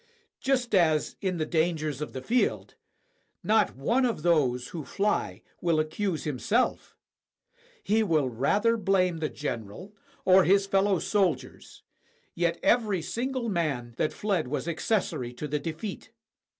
[0.39, 2.73] Just as, in the dangers of the field,
[3.43, 6.95] not one of those who fly will accuse himself;
[7.83, 9.93] he will rather blame the general
[10.25, 11.83] or his fellow soldiers;
[12.33, 16.09] yet every single man that fled was accessory to the defeat.